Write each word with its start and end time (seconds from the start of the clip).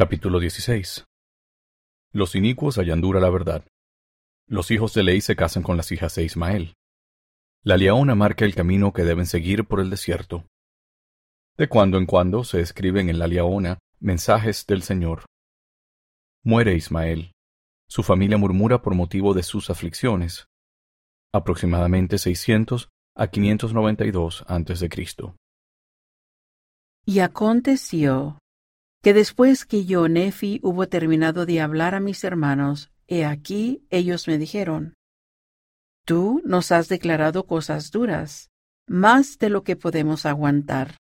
Capítulo 0.00 0.40
16 0.40 1.04
Los 2.12 2.34
inicuos 2.34 2.78
hallan 2.78 3.02
dura 3.02 3.20
la 3.20 3.28
verdad. 3.28 3.66
Los 4.46 4.70
hijos 4.70 4.94
de 4.94 5.02
Ley 5.02 5.20
se 5.20 5.36
casan 5.36 5.62
con 5.62 5.76
las 5.76 5.92
hijas 5.92 6.14
de 6.14 6.24
Ismael. 6.24 6.72
La 7.62 7.76
liaona 7.76 8.14
marca 8.14 8.46
el 8.46 8.54
camino 8.54 8.94
que 8.94 9.04
deben 9.04 9.26
seguir 9.26 9.66
por 9.66 9.78
el 9.78 9.90
desierto. 9.90 10.46
De 11.58 11.68
cuando 11.68 11.98
en 11.98 12.06
cuando 12.06 12.44
se 12.44 12.62
escriben 12.62 13.10
en 13.10 13.18
la 13.18 13.26
liaona 13.26 13.78
mensajes 13.98 14.64
del 14.66 14.82
Señor. 14.82 15.26
Muere 16.42 16.74
Ismael. 16.74 17.32
Su 17.86 18.02
familia 18.02 18.38
murmura 18.38 18.80
por 18.80 18.94
motivo 18.94 19.34
de 19.34 19.42
sus 19.42 19.68
aflicciones. 19.68 20.46
Aproximadamente 21.30 22.16
600 22.16 22.88
a 23.16 23.26
592 23.26 24.46
a.C. 24.48 24.88
Y 27.04 27.18
aconteció 27.18 28.38
que 29.02 29.14
después 29.14 29.64
que 29.64 29.84
yo, 29.84 30.08
Nefi, 30.08 30.60
hubo 30.62 30.88
terminado 30.88 31.46
de 31.46 31.60
hablar 31.60 31.94
a 31.94 32.00
mis 32.00 32.22
hermanos, 32.24 32.90
he 33.06 33.24
aquí 33.24 33.86
ellos 33.90 34.28
me 34.28 34.38
dijeron, 34.38 34.94
Tú 36.04 36.42
nos 36.44 36.72
has 36.72 36.88
declarado 36.88 37.46
cosas 37.46 37.90
duras, 37.90 38.50
más 38.86 39.38
de 39.38 39.50
lo 39.50 39.62
que 39.62 39.76
podemos 39.76 40.26
aguantar. 40.26 40.96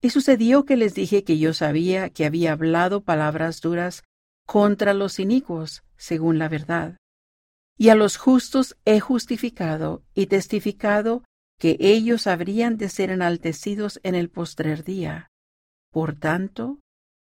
Y 0.00 0.10
sucedió 0.10 0.64
que 0.64 0.76
les 0.76 0.94
dije 0.94 1.22
que 1.22 1.38
yo 1.38 1.54
sabía 1.54 2.10
que 2.10 2.24
había 2.24 2.52
hablado 2.52 3.02
palabras 3.04 3.60
duras 3.60 4.02
contra 4.46 4.94
los 4.94 5.18
inicuos, 5.18 5.84
según 5.96 6.38
la 6.38 6.48
verdad. 6.48 6.96
Y 7.78 7.90
a 7.90 7.94
los 7.94 8.16
justos 8.16 8.76
he 8.84 9.00
justificado 9.00 10.02
y 10.14 10.26
testificado 10.26 11.22
que 11.58 11.76
ellos 11.78 12.26
habrían 12.26 12.76
de 12.76 12.88
ser 12.88 13.10
enaltecidos 13.10 14.00
en 14.02 14.14
el 14.14 14.30
postrer 14.30 14.82
día. 14.82 15.28
Por 15.92 16.16
tanto, 16.18 16.80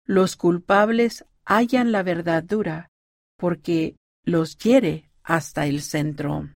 los 0.07 0.37
culpables 0.37 1.25
hallan 1.45 1.93
la 1.93 2.03
verdad 2.03 2.43
dura, 2.43 2.91
porque 3.39 3.97
los 4.25 4.56
hiere 4.59 5.11
hasta 5.23 5.67
el 5.67 5.81
centro. 5.83 6.51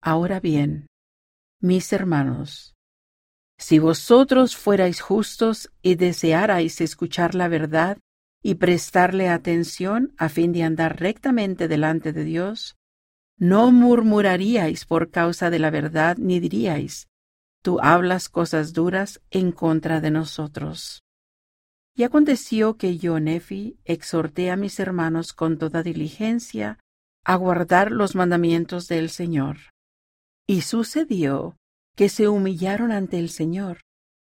Ahora 0.00 0.40
bien, 0.40 0.86
mis 1.60 1.92
hermanos, 1.92 2.74
si 3.58 3.78
vosotros 3.78 4.56
fuerais 4.56 5.00
justos 5.00 5.70
y 5.82 5.96
desearais 5.96 6.80
escuchar 6.80 7.34
la 7.34 7.48
verdad 7.48 7.98
y 8.42 8.54
prestarle 8.54 9.28
atención 9.28 10.14
a 10.16 10.28
fin 10.28 10.52
de 10.52 10.62
andar 10.62 11.00
rectamente 11.00 11.66
delante 11.66 12.12
de 12.12 12.24
Dios, 12.24 12.76
no 13.36 13.72
murmuraríais 13.72 14.84
por 14.84 15.10
causa 15.10 15.50
de 15.50 15.58
la 15.58 15.70
verdad 15.70 16.16
ni 16.18 16.38
diríais, 16.38 17.08
tú 17.62 17.78
hablas 17.80 18.28
cosas 18.28 18.72
duras 18.72 19.20
en 19.30 19.52
contra 19.52 20.00
de 20.00 20.12
nosotros. 20.12 21.02
Y 21.98 22.04
aconteció 22.04 22.76
que 22.76 22.96
yo, 22.96 23.18
Nefi, 23.18 23.80
exhorté 23.84 24.52
a 24.52 24.56
mis 24.56 24.78
hermanos 24.78 25.32
con 25.32 25.58
toda 25.58 25.82
diligencia 25.82 26.78
a 27.24 27.34
guardar 27.34 27.90
los 27.90 28.14
mandamientos 28.14 28.86
del 28.86 29.10
Señor. 29.10 29.56
Y 30.46 30.60
sucedió 30.60 31.56
que 31.96 32.08
se 32.08 32.28
humillaron 32.28 32.92
ante 32.92 33.18
el 33.18 33.30
Señor, 33.30 33.80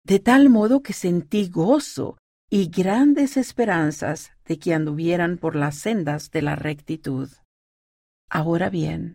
de 0.04 0.18
tal 0.18 0.48
modo 0.48 0.82
que 0.82 0.92
sentí 0.92 1.48
gozo 1.48 2.18
y 2.50 2.70
grandes 2.70 3.36
esperanzas 3.36 4.32
de 4.46 4.58
que 4.58 4.74
anduvieran 4.74 5.38
por 5.38 5.54
las 5.54 5.76
sendas 5.76 6.32
de 6.32 6.42
la 6.42 6.56
rectitud. 6.56 7.28
Ahora 8.28 8.68
bien, 8.68 9.14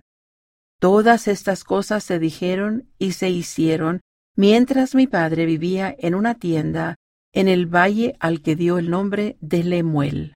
todas 0.80 1.28
estas 1.28 1.66
cosas 1.66 2.06
se 2.06 2.20
dijeron 2.20 2.90
y 3.00 3.12
se 3.12 3.30
hicieron 3.30 4.00
mientras 4.38 4.96
mi 4.96 5.08
padre 5.08 5.46
vivía 5.46 5.94
en 6.00 6.16
una 6.16 6.36
tienda 6.36 6.96
en 7.36 7.50
el 7.50 7.68
valle 7.68 8.16
al 8.20 8.42
que 8.42 8.56
dio 8.56 8.78
el 8.78 8.90
nombre 8.90 9.38
de 9.42 9.64
Lemuel. 9.64 10.34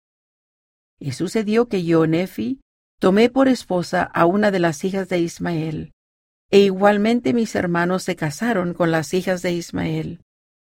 Y 0.99 1.13
sucedió 1.13 1.69
que 1.69 1.85
yo, 1.85 2.05
Nefi, 2.05 2.59
tomé 2.99 3.29
por 3.29 3.47
esposa 3.47 4.03
a 4.03 4.25
una 4.25 4.51
de 4.51 4.59
las 4.59 4.83
hijas 4.83 5.07
de 5.07 5.19
Ismael, 5.19 5.93
e 6.51 6.59
igualmente 6.59 7.33
mis 7.33 7.55
hermanos 7.55 8.03
se 8.03 8.17
casaron 8.17 8.73
con 8.73 8.91
las 8.91 9.13
hijas 9.13 9.41
de 9.41 9.53
Ismael. 9.53 10.21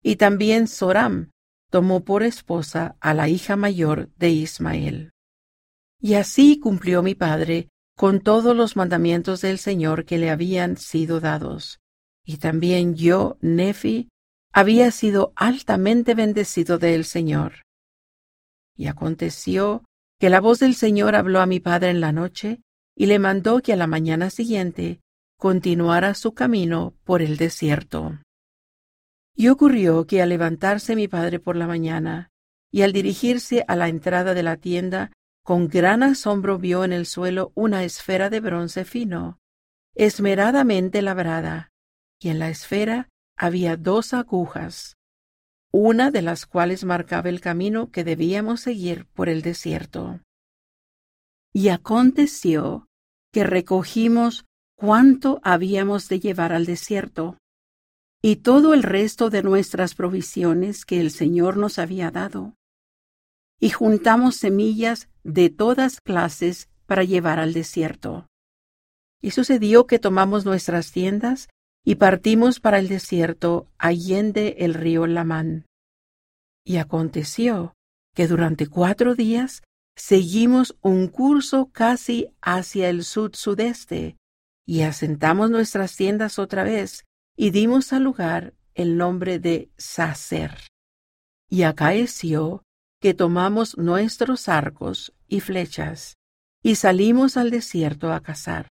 Y 0.02 0.16
también 0.16 0.68
Soram 0.68 1.30
tomó 1.70 2.04
por 2.04 2.22
esposa 2.22 2.96
a 3.00 3.14
la 3.14 3.28
hija 3.28 3.56
mayor 3.56 4.10
de 4.16 4.28
Ismael. 4.28 5.12
Y 6.00 6.14
así 6.14 6.58
cumplió 6.58 7.02
mi 7.02 7.14
padre 7.14 7.68
con 7.96 8.20
todos 8.20 8.54
los 8.54 8.76
mandamientos 8.76 9.40
del 9.40 9.58
Señor 9.58 10.04
que 10.04 10.18
le 10.18 10.28
habían 10.28 10.76
sido 10.76 11.18
dados. 11.20 11.80
Y 12.26 12.36
también 12.36 12.94
yo, 12.94 13.38
Nefi, 13.40 14.08
había 14.52 14.90
sido 14.90 15.32
altamente 15.36 16.14
bendecido 16.14 16.78
del 16.78 17.04
Señor. 17.04 17.64
Y 18.76 18.86
aconteció 18.86 19.84
que 20.18 20.30
la 20.30 20.40
voz 20.40 20.58
del 20.58 20.74
Señor 20.74 21.14
habló 21.14 21.40
a 21.40 21.46
mi 21.46 21.60
padre 21.60 21.90
en 21.90 22.00
la 22.00 22.12
noche 22.12 22.60
y 22.96 23.06
le 23.06 23.18
mandó 23.18 23.60
que 23.60 23.72
a 23.72 23.76
la 23.76 23.86
mañana 23.86 24.30
siguiente 24.30 25.00
continuara 25.38 26.14
su 26.14 26.34
camino 26.34 26.94
por 27.04 27.22
el 27.22 27.36
desierto. 27.36 28.18
Y 29.34 29.48
ocurrió 29.48 30.06
que 30.06 30.20
al 30.20 30.28
levantarse 30.28 30.96
mi 30.96 31.08
padre 31.08 31.40
por 31.40 31.56
la 31.56 31.66
mañana, 31.66 32.30
y 32.70 32.82
al 32.82 32.92
dirigirse 32.92 33.64
a 33.66 33.74
la 33.76 33.88
entrada 33.88 34.34
de 34.34 34.42
la 34.42 34.56
tienda, 34.58 35.12
con 35.42 35.68
gran 35.68 36.02
asombro 36.02 36.58
vio 36.58 36.84
en 36.84 36.92
el 36.92 37.06
suelo 37.06 37.52
una 37.54 37.84
esfera 37.84 38.28
de 38.28 38.40
bronce 38.40 38.84
fino, 38.84 39.38
esmeradamente 39.94 41.00
labrada, 41.00 41.70
y 42.18 42.28
en 42.28 42.38
la 42.38 42.50
esfera 42.50 43.08
había 43.42 43.78
dos 43.78 44.12
agujas, 44.12 44.98
una 45.72 46.10
de 46.10 46.20
las 46.20 46.44
cuales 46.44 46.84
marcaba 46.84 47.30
el 47.30 47.40
camino 47.40 47.90
que 47.90 48.04
debíamos 48.04 48.60
seguir 48.60 49.06
por 49.06 49.30
el 49.30 49.40
desierto. 49.40 50.20
Y 51.50 51.68
aconteció 51.68 52.86
que 53.32 53.44
recogimos 53.44 54.44
cuánto 54.76 55.40
habíamos 55.42 56.06
de 56.10 56.20
llevar 56.20 56.52
al 56.52 56.66
desierto, 56.66 57.38
y 58.20 58.36
todo 58.36 58.74
el 58.74 58.82
resto 58.82 59.30
de 59.30 59.42
nuestras 59.42 59.94
provisiones 59.94 60.84
que 60.84 61.00
el 61.00 61.10
Señor 61.10 61.56
nos 61.56 61.78
había 61.78 62.10
dado. 62.10 62.56
Y 63.58 63.70
juntamos 63.70 64.36
semillas 64.36 65.08
de 65.24 65.48
todas 65.48 66.02
clases 66.02 66.68
para 66.84 67.04
llevar 67.04 67.38
al 67.38 67.54
desierto. 67.54 68.26
Y 69.22 69.30
sucedió 69.30 69.86
que 69.86 69.98
tomamos 69.98 70.44
nuestras 70.44 70.92
tiendas 70.92 71.48
y 71.84 71.96
partimos 71.96 72.60
para 72.60 72.78
el 72.78 72.88
desierto 72.88 73.68
allende 73.78 74.56
el 74.58 74.74
río 74.74 75.06
Lamán. 75.06 75.66
Y 76.64 76.76
aconteció 76.76 77.74
que 78.14 78.26
durante 78.26 78.66
cuatro 78.66 79.14
días 79.14 79.62
seguimos 79.96 80.76
un 80.82 81.08
curso 81.08 81.70
casi 81.72 82.28
hacia 82.40 82.88
el 82.88 83.04
sud-sudeste, 83.04 84.16
y 84.66 84.82
asentamos 84.82 85.50
nuestras 85.50 85.96
tiendas 85.96 86.38
otra 86.38 86.64
vez, 86.64 87.04
y 87.36 87.50
dimos 87.50 87.92
al 87.92 88.04
lugar 88.04 88.54
el 88.74 88.96
nombre 88.96 89.38
de 89.38 89.70
Sacer. 89.76 90.68
Y 91.48 91.62
acaeció 91.62 92.62
que 93.00 93.14
tomamos 93.14 93.76
nuestros 93.78 94.48
arcos 94.48 95.12
y 95.26 95.40
flechas, 95.40 96.18
y 96.62 96.74
salimos 96.76 97.36
al 97.36 97.50
desierto 97.50 98.12
a 98.12 98.20
cazar, 98.20 98.68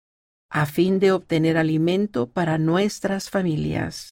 a 0.50 0.66
fin 0.66 0.98
de 0.98 1.12
obtener 1.12 1.58
alimento 1.58 2.30
para 2.30 2.58
nuestras 2.58 3.30
familias. 3.30 4.10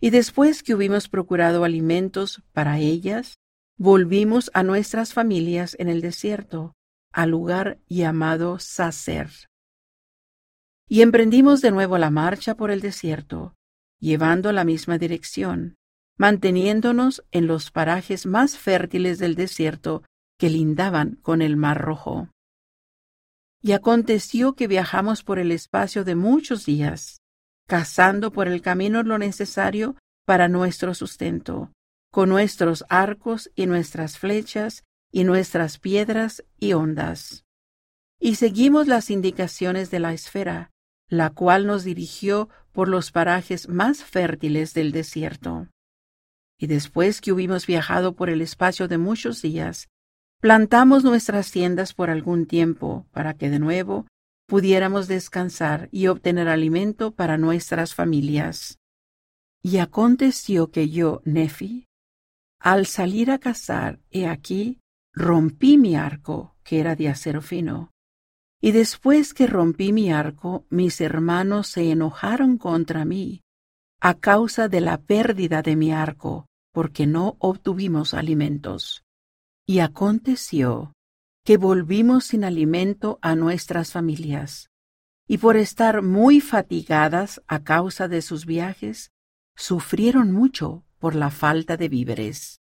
Y 0.00 0.10
después 0.10 0.62
que 0.62 0.74
hubimos 0.74 1.08
procurado 1.08 1.64
alimentos 1.64 2.42
para 2.52 2.78
ellas, 2.78 3.38
volvimos 3.76 4.50
a 4.54 4.62
nuestras 4.62 5.12
familias 5.12 5.76
en 5.78 5.88
el 5.88 6.00
desierto, 6.00 6.74
al 7.12 7.30
lugar 7.30 7.78
llamado 7.88 8.58
Sacer 8.58 9.30
y 10.88 11.02
emprendimos 11.02 11.60
de 11.60 11.70
nuevo 11.70 11.98
la 11.98 12.10
marcha 12.10 12.56
por 12.56 12.70
el 12.70 12.80
desierto, 12.80 13.54
llevando 14.00 14.52
la 14.52 14.64
misma 14.64 14.96
dirección, 14.96 15.76
manteniéndonos 16.16 17.24
en 17.30 17.46
los 17.46 17.70
parajes 17.70 18.26
más 18.26 18.56
fértiles 18.56 19.18
del 19.18 19.34
desierto 19.34 20.02
que 20.38 20.48
lindaban 20.48 21.18
con 21.22 21.42
el 21.42 21.56
Mar 21.56 21.78
Rojo. 21.78 22.30
Y 23.60 23.72
aconteció 23.72 24.54
que 24.54 24.68
viajamos 24.68 25.22
por 25.24 25.38
el 25.38 25.52
espacio 25.52 26.04
de 26.04 26.14
muchos 26.14 26.64
días, 26.64 27.20
cazando 27.66 28.32
por 28.32 28.48
el 28.48 28.62
camino 28.62 29.02
lo 29.02 29.18
necesario 29.18 29.96
para 30.24 30.48
nuestro 30.48 30.94
sustento, 30.94 31.72
con 32.10 32.28
nuestros 32.28 32.84
arcos 32.88 33.50
y 33.54 33.66
nuestras 33.66 34.18
flechas 34.18 34.84
y 35.10 35.24
nuestras 35.24 35.78
piedras 35.78 36.44
y 36.58 36.72
ondas. 36.72 37.44
Y 38.20 38.34
seguimos 38.34 38.86
las 38.86 39.10
indicaciones 39.10 39.90
de 39.90 40.00
la 40.00 40.12
esfera, 40.12 40.70
la 41.08 41.30
cual 41.30 41.66
nos 41.66 41.84
dirigió 41.84 42.48
por 42.72 42.88
los 42.88 43.10
parajes 43.10 43.68
más 43.68 44.04
fértiles 44.04 44.74
del 44.74 44.92
desierto. 44.92 45.68
Y 46.58 46.66
después 46.66 47.20
que 47.20 47.32
hubimos 47.32 47.66
viajado 47.66 48.14
por 48.14 48.30
el 48.30 48.42
espacio 48.42 48.88
de 48.88 48.98
muchos 48.98 49.40
días, 49.42 49.88
plantamos 50.40 51.04
nuestras 51.04 51.50
tiendas 51.50 51.94
por 51.94 52.10
algún 52.10 52.46
tiempo 52.46 53.06
para 53.10 53.34
que 53.34 53.50
de 53.50 53.58
nuevo 53.58 54.06
pudiéramos 54.46 55.08
descansar 55.08 55.88
y 55.92 56.06
obtener 56.06 56.48
alimento 56.48 57.12
para 57.12 57.36
nuestras 57.36 57.94
familias. 57.94 58.78
Y 59.62 59.78
aconteció 59.78 60.70
que 60.70 60.88
yo, 60.88 61.20
Nefi, 61.24 61.86
al 62.60 62.86
salir 62.86 63.30
a 63.30 63.38
cazar, 63.38 64.00
he 64.10 64.26
aquí 64.26 64.80
rompí 65.12 65.78
mi 65.78 65.96
arco, 65.96 66.56
que 66.62 66.80
era 66.80 66.94
de 66.96 67.08
acero 67.08 67.42
fino. 67.42 67.90
Y 68.60 68.72
después 68.72 69.34
que 69.34 69.46
rompí 69.46 69.92
mi 69.92 70.12
arco, 70.12 70.64
mis 70.70 71.00
hermanos 71.00 71.68
se 71.68 71.90
enojaron 71.90 72.56
contra 72.56 73.04
mí, 73.04 73.42
a 74.00 74.14
causa 74.14 74.68
de 74.68 74.80
la 74.80 74.98
pérdida 74.98 75.62
de 75.62 75.76
mi 75.76 75.92
arco, 75.92 76.46
porque 76.72 77.06
no 77.06 77.36
obtuvimos 77.40 78.14
alimentos. 78.14 79.04
Y 79.70 79.80
aconteció 79.80 80.94
que 81.44 81.58
volvimos 81.58 82.24
sin 82.24 82.42
alimento 82.42 83.18
a 83.20 83.34
nuestras 83.34 83.92
familias, 83.92 84.70
y 85.26 85.36
por 85.36 85.58
estar 85.58 86.00
muy 86.00 86.40
fatigadas 86.40 87.42
a 87.46 87.62
causa 87.64 88.08
de 88.08 88.22
sus 88.22 88.46
viajes, 88.46 89.10
sufrieron 89.56 90.32
mucho 90.32 90.86
por 90.98 91.14
la 91.14 91.30
falta 91.30 91.76
de 91.76 91.90
víveres. 91.90 92.62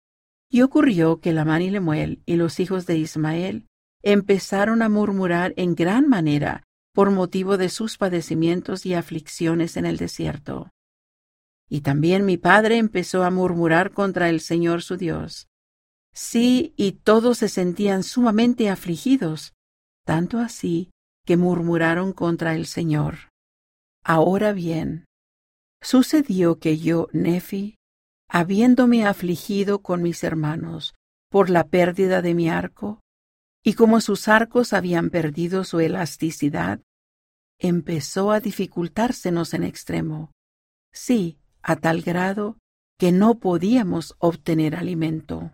Y 0.49 0.61
ocurrió 0.61 1.19
que 1.19 1.33
Lamán 1.33 1.61
y 1.61 1.71
Lemuel 1.71 2.23
y 2.25 2.37
los 2.37 2.61
hijos 2.61 2.85
de 2.85 2.97
Ismael 2.97 3.67
empezaron 4.01 4.81
a 4.81 4.87
murmurar 4.87 5.53
en 5.57 5.75
gran 5.75 6.07
manera 6.07 6.63
por 6.93 7.11
motivo 7.11 7.57
de 7.57 7.67
sus 7.67 7.97
padecimientos 7.97 8.85
y 8.85 8.93
aflicciones 8.93 9.75
en 9.75 9.85
el 9.85 9.97
desierto. 9.97 10.69
Y 11.67 11.81
también 11.81 12.23
mi 12.23 12.37
padre 12.37 12.77
empezó 12.77 13.25
a 13.25 13.29
murmurar 13.29 13.91
contra 13.91 14.29
el 14.29 14.39
Señor 14.39 14.83
su 14.83 14.95
Dios. 14.95 15.49
Sí, 16.13 16.73
y 16.77 16.93
todos 16.93 17.39
se 17.39 17.49
sentían 17.49 18.03
sumamente 18.03 18.69
afligidos, 18.69 19.53
tanto 20.05 20.39
así 20.39 20.91
que 21.25 21.37
murmuraron 21.37 22.13
contra 22.13 22.55
el 22.55 22.67
Señor. 22.67 23.29
Ahora 24.03 24.51
bien, 24.53 25.05
sucedió 25.81 26.59
que 26.59 26.77
yo, 26.77 27.07
Nefi, 27.13 27.77
habiéndome 28.29 29.05
afligido 29.05 29.81
con 29.81 30.01
mis 30.01 30.23
hermanos 30.23 30.93
por 31.29 31.49
la 31.49 31.63
pérdida 31.63 32.21
de 32.21 32.35
mi 32.35 32.49
arco, 32.49 32.99
y 33.63 33.73
como 33.73 34.01
sus 34.01 34.27
arcos 34.27 34.73
habían 34.73 35.09
perdido 35.09 35.63
su 35.63 35.79
elasticidad, 35.79 36.81
empezó 37.57 38.31
a 38.31 38.39
dificultársenos 38.39 39.53
en 39.53 39.63
extremo. 39.63 40.31
Sí, 40.91 41.39
a 41.61 41.77
tal 41.77 42.01
grado 42.01 42.57
que 42.99 43.11
no 43.11 43.39
podíamos 43.39 44.15
obtener 44.19 44.75
alimento. 44.75 45.53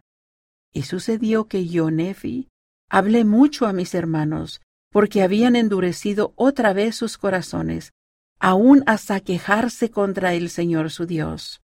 Y 0.74 0.84
sucedió 0.84 1.48
que 1.48 1.68
yo, 1.68 1.92
Nefi, 1.92 2.50
hablé 2.90 3.26
mucho 3.26 3.66
a 3.66 3.74
mis 3.74 3.94
hermanos, 3.96 4.62
porque 4.92 5.24
habían 5.24 5.56
endurecido 5.56 6.34
otra 6.36 6.74
vez 6.74 6.96
sus 6.96 7.18
corazones, 7.18 7.92
aun 8.40 8.84
hasta 8.86 9.20
quejarse 9.20 9.92
contra 9.92 10.34
el 10.34 10.50
Señor 10.50 10.92
su 10.92 11.06
Dios. 11.06 11.62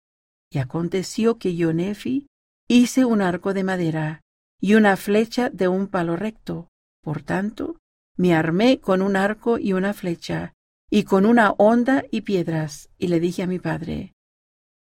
Y 0.50 0.58
aconteció 0.58 1.38
que 1.38 1.56
yo, 1.56 1.72
Nefi, 1.72 2.26
hice 2.68 3.04
un 3.04 3.22
arco 3.22 3.54
de 3.54 3.64
madera 3.64 4.20
y 4.60 4.74
una 4.74 4.96
flecha 4.96 5.50
de 5.50 5.68
un 5.68 5.88
palo 5.88 6.16
recto. 6.16 6.68
Por 7.02 7.22
tanto, 7.22 7.76
me 8.16 8.34
armé 8.34 8.80
con 8.80 9.02
un 9.02 9.16
arco 9.16 9.58
y 9.58 9.72
una 9.72 9.92
flecha, 9.92 10.54
y 10.90 11.04
con 11.04 11.26
una 11.26 11.50
honda 11.58 12.04
y 12.10 12.22
piedras, 12.22 12.88
y 12.98 13.08
le 13.08 13.20
dije 13.20 13.42
a 13.42 13.46
mi 13.46 13.58
padre, 13.58 14.14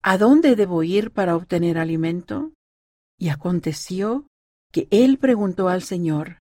¿A 0.06 0.18
dónde 0.18 0.58
debo 0.58 0.84
ir 0.84 1.12
para 1.12 1.36
obtener 1.36 1.78
alimento? 1.78 2.52
Y 3.24 3.30
aconteció 3.30 4.28
que 4.74 4.90
él 4.92 5.18
preguntó 5.18 5.70
al 5.70 5.82
Señor, 5.82 6.40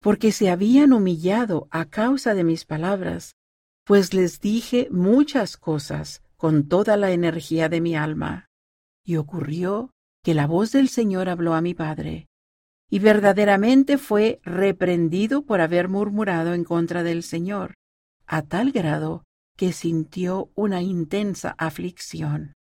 porque 0.00 0.32
se 0.32 0.48
habían 0.48 0.94
humillado 0.94 1.68
a 1.70 1.84
causa 1.84 2.32
de 2.32 2.42
mis 2.42 2.64
palabras, 2.64 3.34
pues 3.84 4.14
les 4.14 4.40
dije 4.40 4.88
muchas 4.90 5.58
cosas 5.58 6.22
con 6.38 6.68
toda 6.68 6.96
la 6.96 7.10
energía 7.10 7.68
de 7.68 7.82
mi 7.82 7.96
alma. 7.96 8.46
Y 9.04 9.16
ocurrió 9.16 9.90
que 10.24 10.32
la 10.32 10.46
voz 10.46 10.72
del 10.72 10.88
Señor 10.88 11.28
habló 11.28 11.52
a 11.52 11.60
mi 11.60 11.74
padre, 11.74 12.28
y 12.88 12.98
verdaderamente 12.98 13.98
fue 13.98 14.40
reprendido 14.42 15.42
por 15.42 15.60
haber 15.60 15.90
murmurado 15.90 16.54
en 16.54 16.64
contra 16.64 17.02
del 17.02 17.24
Señor, 17.24 17.74
a 18.26 18.40
tal 18.40 18.72
grado 18.72 19.24
que 19.58 19.74
sintió 19.74 20.50
una 20.54 20.80
intensa 20.80 21.54
aflicción. 21.58 22.54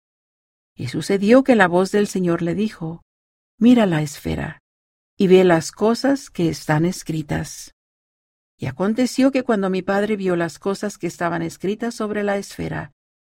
Y 0.74 0.88
sucedió 0.88 1.44
que 1.44 1.54
la 1.54 1.68
voz 1.68 1.92
del 1.92 2.08
Señor 2.08 2.42
le 2.42 2.56
dijo, 2.56 3.02
Mira 3.62 3.84
la 3.84 4.00
esfera, 4.00 4.62
y 5.18 5.26
ve 5.26 5.44
las 5.44 5.70
cosas 5.70 6.30
que 6.30 6.48
están 6.48 6.86
escritas. 6.86 7.74
Y 8.58 8.64
aconteció 8.64 9.30
que 9.30 9.42
cuando 9.42 9.68
mi 9.68 9.82
padre 9.82 10.16
vio 10.16 10.34
las 10.34 10.58
cosas 10.58 10.96
que 10.96 11.06
estaban 11.06 11.42
escritas 11.42 11.94
sobre 11.94 12.22
la 12.22 12.38
esfera, 12.38 12.92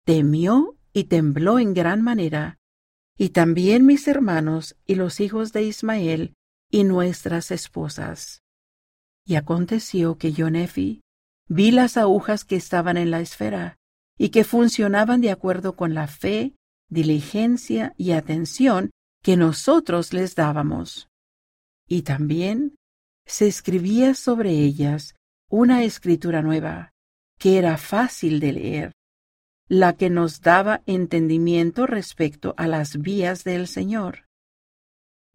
temió 0.05 0.77
y 0.93 1.05
tembló 1.05 1.59
en 1.59 1.73
gran 1.73 2.01
manera, 2.01 2.57
y 3.17 3.29
también 3.29 3.85
mis 3.85 4.07
hermanos 4.07 4.77
y 4.85 4.95
los 4.95 5.19
hijos 5.19 5.51
de 5.51 5.63
Ismael 5.63 6.35
y 6.71 6.85
nuestras 6.85 7.51
esposas. 7.51 8.43
Y 9.25 9.35
aconteció 9.35 10.17
que 10.17 10.31
yo, 10.31 10.49
Nefi, 10.49 11.01
vi 11.49 11.71
las 11.71 11.97
agujas 11.97 12.45
que 12.45 12.55
estaban 12.55 12.95
en 12.95 13.11
la 13.11 13.19
esfera, 13.19 13.75
y 14.17 14.29
que 14.29 14.45
funcionaban 14.45 15.19
de 15.19 15.31
acuerdo 15.31 15.75
con 15.75 15.93
la 15.93 16.07
fe 16.07 16.55
diligencia 16.87 17.93
y 17.97 18.11
atención 18.11 18.91
que 19.23 19.37
nosotros 19.37 20.13
les 20.13 20.35
dábamos. 20.35 21.07
Y 21.87 22.03
también 22.03 22.75
se 23.25 23.47
escribía 23.47 24.13
sobre 24.13 24.51
ellas 24.51 25.15
una 25.49 25.83
escritura 25.83 26.41
nueva, 26.41 26.91
que 27.39 27.57
era 27.57 27.77
fácil 27.77 28.39
de 28.39 28.53
leer, 28.53 28.91
la 29.67 29.93
que 29.93 30.09
nos 30.09 30.41
daba 30.41 30.83
entendimiento 30.85 31.87
respecto 31.87 32.53
a 32.57 32.67
las 32.67 32.97
vías 32.97 33.43
del 33.43 33.67
Señor. 33.67 34.25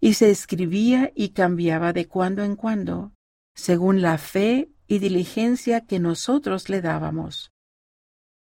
Y 0.00 0.14
se 0.14 0.31
escribía 0.31 1.11
y 1.14 1.31
cambiaba 1.31 1.93
de 1.93 2.06
cuando 2.06 2.44
en 2.44 2.56
cuando, 2.56 3.12
según 3.55 4.02
la 4.02 4.19
fe 4.19 4.70
y 4.87 4.99
diligencia 4.99 5.81
que 5.87 5.99
nosotros 5.99 6.69
le 6.69 6.82
dábamos. 6.82 7.50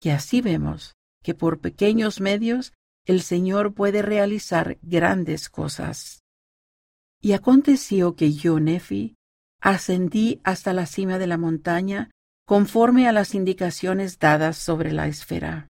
Y 0.02 0.10
así 0.10 0.42
vemos 0.42 0.96
que 1.24 1.34
por 1.34 1.60
pequeños 1.60 2.22
medios 2.22 2.74
el 3.08 3.22
Señor 3.22 3.74
puede 3.74 4.02
realizar 4.02 4.78
grandes 4.82 5.50
cosas. 5.50 6.26
Y 7.22 7.32
aconteció 7.32 8.16
que 8.16 8.34
yo, 8.34 8.60
Nefi, 8.60 9.16
ascendí 9.62 10.42
hasta 10.44 10.74
la 10.74 10.86
cima 10.86 11.18
de 11.18 11.26
la 11.26 11.38
montaña 11.38 12.12
conforme 12.46 13.08
a 13.08 13.14
las 13.14 13.34
indicaciones 13.34 14.20
dadas 14.20 14.58
sobre 14.58 14.92
la 14.92 15.08
esfera. 15.08 15.70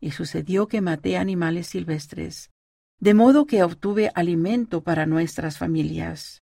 Y 0.00 0.10
sucedió 0.10 0.66
que 0.66 0.80
maté 0.80 1.16
animales 1.16 1.68
silvestres, 1.68 2.50
de 2.98 3.14
modo 3.14 3.46
que 3.46 3.62
obtuve 3.62 4.10
alimento 4.16 4.82
para 4.82 5.06
nuestras 5.06 5.56
familias. 5.56 6.42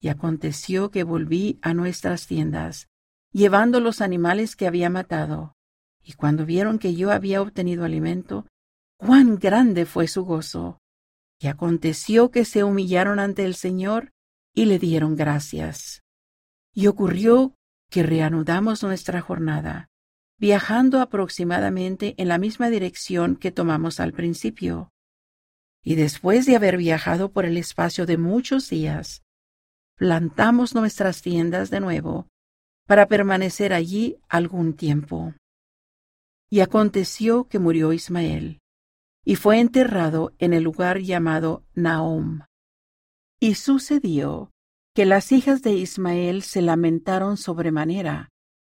Y 0.00 0.08
aconteció 0.08 0.90
que 0.90 1.04
volví 1.04 1.60
a 1.62 1.72
nuestras 1.72 2.26
tiendas, 2.26 2.88
llevando 3.32 3.78
los 3.78 4.00
animales 4.00 4.56
que 4.56 4.66
había 4.66 4.90
matado, 4.90 5.54
y 6.02 6.14
cuando 6.14 6.44
vieron 6.44 6.80
que 6.80 6.96
yo 6.96 7.12
había 7.12 7.40
obtenido 7.40 7.84
alimento, 7.84 8.46
cuán 9.00 9.38
grande 9.38 9.86
fue 9.86 10.06
su 10.06 10.24
gozo. 10.24 10.78
Y 11.40 11.46
aconteció 11.46 12.30
que 12.30 12.44
se 12.44 12.64
humillaron 12.64 13.18
ante 13.18 13.46
el 13.46 13.54
Señor 13.54 14.12
y 14.54 14.66
le 14.66 14.78
dieron 14.78 15.16
gracias. 15.16 16.02
Y 16.74 16.86
ocurrió 16.86 17.54
que 17.90 18.02
reanudamos 18.02 18.82
nuestra 18.82 19.22
jornada, 19.22 19.88
viajando 20.38 21.00
aproximadamente 21.00 22.14
en 22.18 22.28
la 22.28 22.36
misma 22.36 22.68
dirección 22.68 23.36
que 23.36 23.50
tomamos 23.50 24.00
al 24.00 24.12
principio. 24.12 24.90
Y 25.82 25.94
después 25.94 26.44
de 26.44 26.56
haber 26.56 26.76
viajado 26.76 27.32
por 27.32 27.46
el 27.46 27.56
espacio 27.56 28.04
de 28.04 28.18
muchos 28.18 28.68
días, 28.68 29.22
plantamos 29.96 30.74
nuestras 30.74 31.22
tiendas 31.22 31.70
de 31.70 31.80
nuevo 31.80 32.28
para 32.86 33.06
permanecer 33.06 33.72
allí 33.72 34.18
algún 34.28 34.74
tiempo. 34.74 35.32
Y 36.50 36.60
aconteció 36.60 37.44
que 37.44 37.58
murió 37.58 37.94
Ismael, 37.94 38.59
y 39.30 39.36
fue 39.36 39.60
enterrado 39.60 40.34
en 40.40 40.52
el 40.52 40.64
lugar 40.64 40.98
llamado 40.98 41.62
Nahom. 41.74 42.40
Y 43.38 43.54
sucedió 43.54 44.50
que 44.92 45.06
las 45.06 45.30
hijas 45.30 45.62
de 45.62 45.70
Ismael 45.70 46.42
se 46.42 46.62
lamentaron 46.62 47.36
sobremanera 47.36 48.30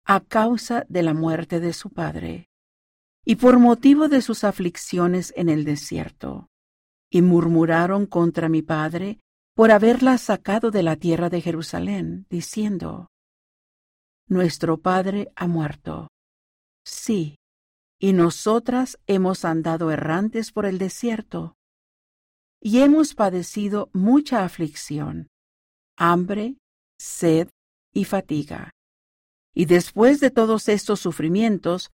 a 0.05 0.21
causa 0.21 0.85
de 0.91 1.03
la 1.03 1.15
muerte 1.15 1.59
de 1.59 1.73
su 1.73 1.89
padre, 1.89 2.51
y 3.25 3.37
por 3.37 3.59
motivo 3.61 4.09
de 4.09 4.21
sus 4.21 4.45
aflicciones 4.45 5.33
en 5.39 5.49
el 5.49 5.65
desierto, 5.65 6.49
y 7.09 7.23
murmuraron 7.23 8.05
contra 8.05 8.51
mi 8.51 8.61
padre 8.61 9.21
por 9.55 9.71
haberla 9.71 10.19
sacado 10.19 10.71
de 10.71 10.83
la 10.83 10.97
tierra 10.97 11.31
de 11.31 11.41
Jerusalén, 11.41 12.27
diciendo, 12.29 13.09
Nuestro 14.27 14.77
padre 14.77 15.33
ha 15.35 15.47
muerto. 15.47 16.09
Sí, 16.85 17.37
y 18.03 18.15
nosotras 18.15 18.99
hemos 19.07 19.45
andado 19.45 19.93
errantes 19.93 20.51
por 20.51 20.67
el 20.67 20.79
desierto, 20.79 21.55
y 22.61 22.81
hemos 22.81 23.15
padecido 23.15 23.91
mucha 23.93 24.45
aflicción, 24.45 25.29
hambre, 25.97 26.57
sed 26.99 27.49
y 27.95 28.05
fatiga. 28.05 28.73
Y 29.55 29.67
después 29.67 30.19
de 30.19 30.33
todos 30.33 30.69
estos 30.69 30.99
sufrimientos, 30.99 31.93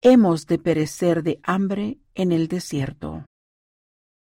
hemos 0.00 0.46
de 0.46 0.58
perecer 0.58 1.22
de 1.22 1.40
hambre 1.42 1.98
en 2.14 2.32
el 2.32 2.48
desierto. 2.48 3.26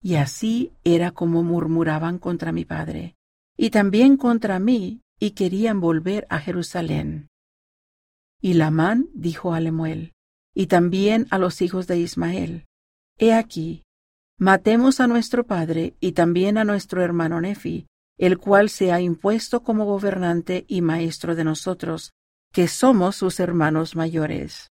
Y 0.02 0.16
así 0.16 0.74
era 0.84 1.12
como 1.12 1.42
murmuraban 1.42 2.20
contra 2.20 2.52
mi 2.52 2.66
padre, 2.66 3.16
y 3.56 3.70
también 3.70 4.18
contra 4.18 4.60
mí, 4.60 5.04
y 5.20 5.32
querían 5.32 5.80
volver 5.80 6.28
a 6.30 6.40
Jerusalén. 6.40 7.30
Y 8.42 8.56
Lamán 8.56 9.08
dijo 9.14 9.54
a 9.54 9.62
Lemuel, 9.62 10.12
y 10.60 10.68
también 10.68 11.26
a 11.32 11.38
los 11.38 11.62
hijos 11.62 11.88
de 11.88 12.00
Ismael, 12.00 12.66
He 13.18 13.34
aquí, 13.34 13.84
matemos 14.38 15.00
a 15.00 15.08
nuestro 15.08 15.46
padre 15.46 15.96
y 16.02 16.12
también 16.12 16.58
a 16.58 16.66
nuestro 16.66 17.02
hermano 17.02 17.40
Nefi, 17.40 17.88
el 18.18 18.38
cual 18.38 18.70
se 18.70 18.92
ha 18.92 19.00
impuesto 19.00 19.64
como 19.64 19.86
gobernante 19.86 20.66
y 20.68 20.82
maestro 20.82 21.36
de 21.36 21.46
nosotros, 21.46 22.12
que 22.52 22.68
somos 22.68 23.16
sus 23.16 23.40
hermanos 23.40 23.96
mayores. 23.96 24.68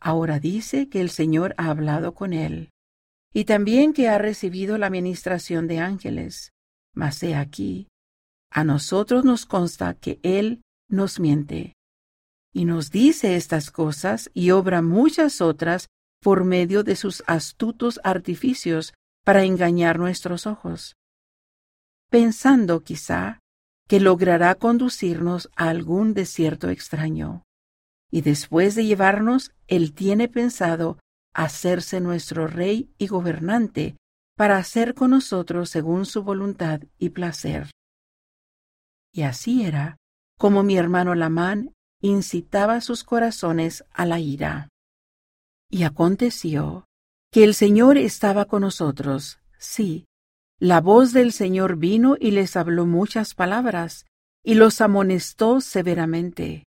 Ahora 0.00 0.40
dice 0.40 0.88
que 0.88 1.00
el 1.02 1.10
Señor 1.10 1.54
ha 1.56 1.70
hablado 1.70 2.14
con 2.14 2.32
él, 2.32 2.70
y 3.32 3.44
también 3.44 3.92
que 3.92 4.08
ha 4.08 4.18
recibido 4.18 4.76
la 4.76 4.90
ministración 4.90 5.68
de 5.68 5.78
ángeles. 5.78 6.50
Mas 6.94 7.22
he 7.22 7.36
aquí, 7.36 7.86
a 8.50 8.64
nosotros 8.64 9.24
nos 9.24 9.46
consta 9.46 9.94
que 9.94 10.18
él 10.24 10.62
nos 10.88 11.20
miente, 11.20 11.76
y 12.58 12.64
nos 12.64 12.90
dice 12.90 13.36
estas 13.36 13.70
cosas 13.70 14.32
y 14.34 14.50
obra 14.50 14.82
muchas 14.82 15.40
otras 15.40 15.86
por 16.20 16.42
medio 16.42 16.82
de 16.82 16.96
sus 16.96 17.22
astutos 17.28 18.00
artificios 18.02 18.94
para 19.24 19.44
engañar 19.44 20.00
nuestros 20.00 20.44
ojos, 20.44 20.96
pensando 22.10 22.82
quizá 22.82 23.38
que 23.86 24.00
logrará 24.00 24.56
conducirnos 24.56 25.48
a 25.54 25.68
algún 25.68 26.14
desierto 26.14 26.68
extraño. 26.68 27.44
Y 28.10 28.22
después 28.22 28.74
de 28.74 28.86
llevarnos, 28.86 29.52
Él 29.68 29.94
tiene 29.94 30.26
pensado 30.26 30.98
hacerse 31.32 32.00
nuestro 32.00 32.48
Rey 32.48 32.90
y 32.98 33.06
gobernante 33.06 33.96
para 34.36 34.56
hacer 34.56 34.94
con 34.94 35.12
nosotros 35.12 35.70
según 35.70 36.06
su 36.06 36.24
voluntad 36.24 36.80
y 36.98 37.10
placer. 37.10 37.70
Y 39.12 39.22
así 39.22 39.64
era 39.64 39.96
como 40.36 40.64
mi 40.64 40.76
hermano 40.76 41.14
Lamán 41.14 41.72
incitaba 42.00 42.80
sus 42.80 43.04
corazones 43.04 43.84
a 43.92 44.06
la 44.06 44.20
ira. 44.20 44.68
Y 45.70 45.82
aconteció 45.82 46.86
que 47.30 47.44
el 47.44 47.54
Señor 47.54 47.98
estaba 47.98 48.46
con 48.46 48.62
nosotros, 48.62 49.40
sí. 49.58 50.06
La 50.58 50.80
voz 50.80 51.12
del 51.12 51.32
Señor 51.32 51.76
vino 51.76 52.16
y 52.18 52.30
les 52.30 52.56
habló 52.56 52.86
muchas 52.86 53.34
palabras, 53.34 54.06
y 54.42 54.54
los 54.54 54.80
amonestó 54.80 55.60
severamente. 55.60 56.64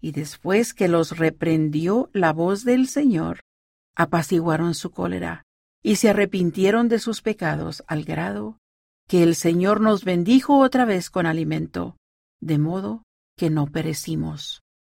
Y 0.00 0.12
después 0.12 0.74
que 0.74 0.88
los 0.88 1.16
reprendió 1.16 2.10
la 2.12 2.32
voz 2.32 2.64
del 2.64 2.88
Señor, 2.88 3.40
apaciguaron 3.94 4.74
su 4.74 4.90
cólera, 4.90 5.44
y 5.82 5.96
se 5.96 6.10
arrepintieron 6.10 6.88
de 6.88 6.98
sus 6.98 7.22
pecados 7.22 7.84
al 7.86 8.04
grado 8.04 8.58
que 9.08 9.22
el 9.22 9.34
Señor 9.34 9.80
nos 9.80 10.04
bendijo 10.04 10.58
otra 10.58 10.84
vez 10.84 11.10
con 11.10 11.26
alimento, 11.26 11.96
de 12.40 12.58
modo 12.58 13.02
que 13.36 13.50
no 13.50 13.66
perecimos. 13.66 14.61